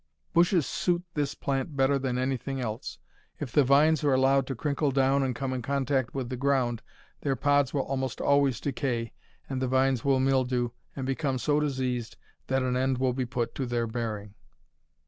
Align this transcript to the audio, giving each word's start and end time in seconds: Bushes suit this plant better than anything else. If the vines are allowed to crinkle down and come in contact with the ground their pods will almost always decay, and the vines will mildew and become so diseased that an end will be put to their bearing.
Bushes 0.33 0.65
suit 0.65 1.03
this 1.13 1.35
plant 1.35 1.77
better 1.77 1.99
than 1.99 2.17
anything 2.17 2.59
else. 2.59 2.97
If 3.39 3.51
the 3.51 3.63
vines 3.63 4.03
are 4.03 4.15
allowed 4.15 4.47
to 4.47 4.55
crinkle 4.55 4.89
down 4.89 5.21
and 5.21 5.35
come 5.35 5.53
in 5.53 5.61
contact 5.61 6.15
with 6.15 6.29
the 6.29 6.35
ground 6.35 6.81
their 7.21 7.35
pods 7.35 7.71
will 7.71 7.83
almost 7.83 8.19
always 8.19 8.59
decay, 8.59 9.13
and 9.47 9.61
the 9.61 9.67
vines 9.67 10.03
will 10.03 10.19
mildew 10.19 10.69
and 10.95 11.05
become 11.05 11.37
so 11.37 11.59
diseased 11.59 12.17
that 12.47 12.63
an 12.63 12.75
end 12.75 12.97
will 12.97 13.13
be 13.13 13.27
put 13.27 13.53
to 13.53 13.67
their 13.67 13.85
bearing. 13.85 14.33